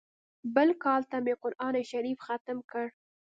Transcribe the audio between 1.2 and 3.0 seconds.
مې قران شريف ختم کړ.